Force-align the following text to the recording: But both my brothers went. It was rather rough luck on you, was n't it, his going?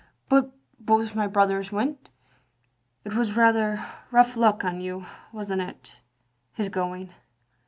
But 0.29 0.51
both 0.79 1.13
my 1.13 1.27
brothers 1.27 1.71
went. 1.71 2.09
It 3.05 3.13
was 3.13 3.37
rather 3.37 3.85
rough 4.09 4.35
luck 4.35 4.63
on 4.65 4.81
you, 4.81 5.05
was 5.31 5.51
n't 5.53 5.61
it, 5.61 6.01
his 6.53 6.69
going? 6.69 7.13